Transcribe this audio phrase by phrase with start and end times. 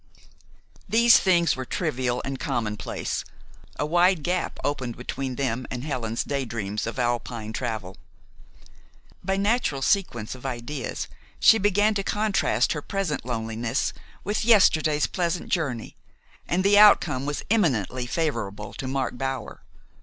[0.89, 3.23] These things were trivial and commonplace;
[3.77, 7.95] a wide gap opened between them and Helen's day dreams of Alpine travel.
[9.23, 11.07] By natural sequence of ideas
[11.39, 13.93] she began to contrast her present loneliness
[14.23, 15.95] with yesterday's pleasant journey,
[16.47, 19.61] and the outcome was eminently favorable to Mark Bower.